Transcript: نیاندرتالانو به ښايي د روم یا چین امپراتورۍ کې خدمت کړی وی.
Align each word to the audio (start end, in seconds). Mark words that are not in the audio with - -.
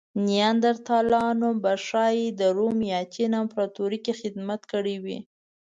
نیاندرتالانو 0.27 1.49
به 1.63 1.73
ښايي 1.85 2.27
د 2.39 2.41
روم 2.57 2.77
یا 2.93 3.01
چین 3.13 3.31
امپراتورۍ 3.41 3.99
کې 4.05 4.13
خدمت 4.21 4.61
کړی 4.71 4.95
وی. 5.03 5.17